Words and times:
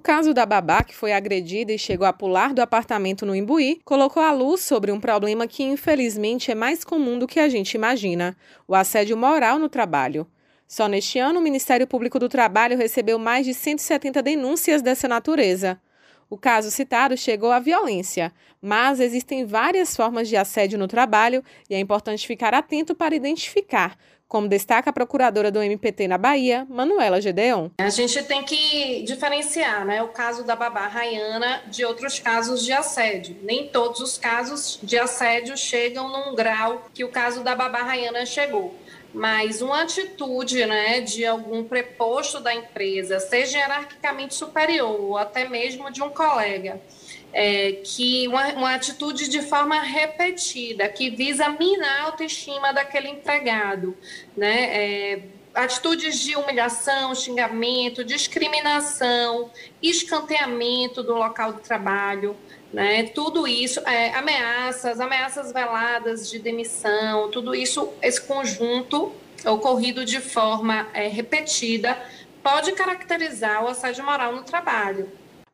caso 0.00 0.32
da 0.34 0.46
babá 0.46 0.82
que 0.82 0.94
foi 0.94 1.12
agredida 1.12 1.72
e 1.72 1.78
chegou 1.78 2.06
a 2.06 2.12
pular 2.12 2.54
do 2.54 2.60
apartamento 2.60 3.26
no 3.26 3.36
Imbuí 3.36 3.80
colocou 3.84 4.22
a 4.22 4.32
luz 4.32 4.62
sobre 4.62 4.90
um 4.90 4.98
problema 4.98 5.46
que 5.46 5.62
infelizmente 5.62 6.50
é 6.50 6.54
mais 6.54 6.82
comum 6.82 7.18
do 7.18 7.26
que 7.26 7.38
a 7.38 7.48
gente 7.48 7.74
imagina: 7.74 8.36
o 8.66 8.74
assédio 8.74 9.16
moral 9.16 9.58
no 9.58 9.68
trabalho. 9.68 10.26
Só 10.66 10.86
neste 10.86 11.18
ano, 11.18 11.40
o 11.40 11.42
Ministério 11.42 11.86
Público 11.86 12.18
do 12.18 12.28
Trabalho 12.28 12.78
recebeu 12.78 13.18
mais 13.18 13.44
de 13.44 13.52
170 13.52 14.22
denúncias 14.22 14.80
dessa 14.80 15.08
natureza. 15.08 15.80
O 16.30 16.38
caso 16.38 16.70
citado 16.70 17.16
chegou 17.16 17.50
à 17.50 17.58
violência, 17.58 18.32
mas 18.62 19.00
existem 19.00 19.44
várias 19.44 19.96
formas 19.96 20.28
de 20.28 20.36
assédio 20.36 20.78
no 20.78 20.86
trabalho 20.86 21.42
e 21.68 21.74
é 21.74 21.80
importante 21.80 22.24
ficar 22.24 22.54
atento 22.54 22.94
para 22.94 23.16
identificar, 23.16 23.98
como 24.30 24.46
destaca 24.46 24.90
a 24.90 24.92
procuradora 24.92 25.50
do 25.50 25.60
MPT 25.60 26.06
na 26.06 26.16
Bahia, 26.16 26.64
Manuela 26.70 27.20
Gedeon. 27.20 27.68
A 27.78 27.90
gente 27.90 28.22
tem 28.22 28.44
que 28.44 29.02
diferenciar 29.02 29.84
né, 29.84 30.00
o 30.04 30.08
caso 30.08 30.44
da 30.44 30.54
babá 30.54 30.86
Rayana 30.86 31.62
de 31.66 31.84
outros 31.84 32.20
casos 32.20 32.64
de 32.64 32.72
assédio. 32.72 33.36
Nem 33.42 33.66
todos 33.66 34.00
os 34.00 34.16
casos 34.16 34.78
de 34.80 34.96
assédio 34.96 35.56
chegam 35.56 36.08
num 36.08 36.36
grau 36.36 36.86
que 36.94 37.02
o 37.02 37.08
caso 37.08 37.42
da 37.42 37.56
babá 37.56 37.82
Rayana 37.82 38.24
chegou 38.24 38.72
mas 39.12 39.60
uma 39.60 39.82
atitude 39.82 40.64
né, 40.66 41.00
de 41.00 41.26
algum 41.26 41.64
preposto 41.64 42.40
da 42.40 42.54
empresa, 42.54 43.18
seja 43.18 43.58
hierarquicamente 43.58 44.34
superior 44.34 45.00
ou 45.00 45.18
até 45.18 45.48
mesmo 45.48 45.90
de 45.90 46.02
um 46.02 46.10
colega, 46.10 46.80
é, 47.32 47.72
que 47.84 48.26
uma, 48.28 48.48
uma, 48.54 48.74
atitude 48.74 49.28
de 49.28 49.42
forma 49.42 49.80
repetida, 49.80 50.88
que 50.88 51.10
visa 51.10 51.48
minar 51.48 52.00
a 52.00 52.02
autoestima 52.04 52.72
daquele 52.72 53.08
empregado, 53.08 53.96
né? 54.36 54.64
É, 54.72 55.22
atitudes 55.54 56.18
de 56.20 56.36
humilhação, 56.36 57.14
xingamento, 57.14 58.04
discriminação, 58.04 59.50
escanteamento 59.82 61.02
do 61.02 61.14
local 61.14 61.54
de 61.54 61.60
trabalho, 61.60 62.36
né? 62.72 63.04
Tudo 63.04 63.46
isso, 63.46 63.80
é, 63.80 64.14
ameaças, 64.14 65.00
ameaças 65.00 65.52
veladas 65.52 66.30
de 66.30 66.38
demissão, 66.38 67.30
tudo 67.30 67.54
isso, 67.54 67.92
esse 68.00 68.20
conjunto 68.20 69.12
ocorrido 69.44 70.04
de 70.04 70.20
forma 70.20 70.88
é, 70.92 71.08
repetida 71.08 72.00
pode 72.42 72.72
caracterizar 72.72 73.64
o 73.64 73.68
assédio 73.68 74.04
moral 74.04 74.34
no 74.34 74.42
trabalho. 74.42 75.10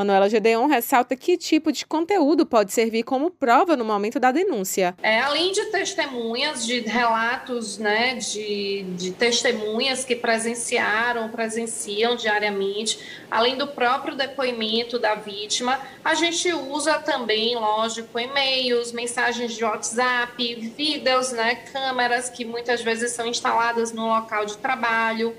Manuela 0.00 0.30
Gedeon 0.30 0.66
ressalta 0.66 1.14
que 1.14 1.36
tipo 1.36 1.70
de 1.70 1.84
conteúdo 1.84 2.46
pode 2.46 2.72
servir 2.72 3.02
como 3.02 3.30
prova 3.30 3.76
no 3.76 3.84
momento 3.84 4.18
da 4.18 4.32
denúncia. 4.32 4.96
É, 5.02 5.20
além 5.20 5.52
de 5.52 5.66
testemunhas, 5.66 6.64
de 6.64 6.80
relatos 6.80 7.76
né, 7.76 8.14
de, 8.14 8.82
de 8.96 9.10
testemunhas 9.12 10.02
que 10.02 10.16
presenciaram, 10.16 11.28
presenciam 11.28 12.16
diariamente, 12.16 12.98
além 13.30 13.58
do 13.58 13.66
próprio 13.66 14.16
depoimento 14.16 14.98
da 14.98 15.14
vítima, 15.14 15.78
a 16.02 16.14
gente 16.14 16.50
usa 16.50 16.94
também, 16.94 17.54
lógico, 17.56 18.18
e-mails, 18.18 18.92
mensagens 18.92 19.52
de 19.52 19.62
WhatsApp, 19.62 20.54
vídeos, 20.78 21.30
né, 21.32 21.56
câmeras 21.56 22.30
que 22.30 22.42
muitas 22.42 22.80
vezes 22.80 23.12
são 23.12 23.26
instaladas 23.26 23.92
no 23.92 24.06
local 24.06 24.46
de 24.46 24.56
trabalho. 24.56 25.36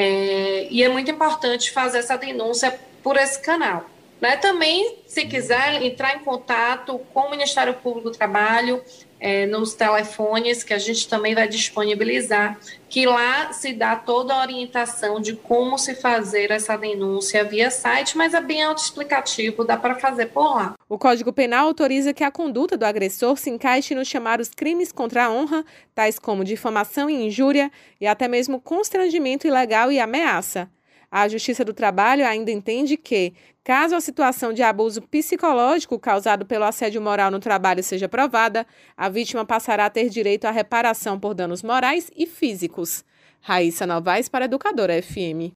É, 0.00 0.68
e 0.70 0.80
é 0.80 0.88
muito 0.88 1.10
importante 1.10 1.72
fazer 1.72 1.98
essa 1.98 2.16
denúncia 2.16 2.78
por 3.02 3.16
esse 3.16 3.40
canal. 3.40 3.84
Né? 4.20 4.36
Também, 4.36 4.98
se 5.06 5.24
quiser 5.26 5.82
entrar 5.82 6.16
em 6.16 6.20
contato 6.20 6.98
com 7.12 7.20
o 7.20 7.30
Ministério 7.30 7.74
Público 7.74 8.10
do 8.10 8.16
Trabalho, 8.16 8.82
é, 9.20 9.46
nos 9.46 9.74
telefones 9.74 10.62
que 10.62 10.72
a 10.72 10.78
gente 10.78 11.08
também 11.08 11.34
vai 11.34 11.48
disponibilizar, 11.48 12.58
que 12.88 13.06
lá 13.06 13.52
se 13.52 13.72
dá 13.72 13.96
toda 13.96 14.34
a 14.34 14.40
orientação 14.42 15.20
de 15.20 15.34
como 15.34 15.76
se 15.78 15.94
fazer 15.94 16.50
essa 16.50 16.76
denúncia 16.76 17.44
via 17.44 17.70
site, 17.70 18.16
mas 18.16 18.32
é 18.34 18.40
bem 18.40 18.62
autoexplicativo, 18.62 19.64
dá 19.64 19.76
para 19.76 19.96
fazer 19.96 20.26
por 20.26 20.54
lá. 20.54 20.74
O 20.88 20.98
Código 20.98 21.32
Penal 21.32 21.66
autoriza 21.66 22.14
que 22.14 22.24
a 22.24 22.30
conduta 22.30 22.76
do 22.76 22.84
agressor 22.84 23.36
se 23.36 23.50
encaixe 23.50 23.94
nos 23.94 24.08
chamados 24.08 24.50
crimes 24.50 24.92
contra 24.92 25.24
a 25.24 25.30
honra, 25.30 25.64
tais 25.94 26.18
como 26.18 26.44
difamação 26.44 27.10
e 27.10 27.26
injúria, 27.26 27.70
e 28.00 28.06
até 28.06 28.28
mesmo 28.28 28.60
constrangimento 28.60 29.46
ilegal 29.46 29.90
e 29.90 29.98
ameaça. 29.98 30.70
A 31.10 31.26
Justiça 31.26 31.64
do 31.64 31.72
Trabalho 31.72 32.26
ainda 32.26 32.50
entende 32.50 32.96
que, 32.96 33.32
caso 33.64 33.94
a 33.94 34.00
situação 34.00 34.52
de 34.52 34.62
abuso 34.62 35.00
psicológico 35.00 35.98
causado 35.98 36.44
pelo 36.44 36.64
assédio 36.64 37.00
moral 37.00 37.30
no 37.30 37.40
trabalho 37.40 37.82
seja 37.82 38.08
provada, 38.08 38.66
a 38.96 39.08
vítima 39.08 39.44
passará 39.44 39.86
a 39.86 39.90
ter 39.90 40.10
direito 40.10 40.44
à 40.44 40.50
reparação 40.50 41.18
por 41.18 41.32
danos 41.32 41.62
morais 41.62 42.10
e 42.14 42.26
físicos. 42.26 43.04
Raíssa 43.40 43.86
Novaes 43.86 44.28
para 44.28 44.44
Educadora 44.44 45.02
FM. 45.02 45.46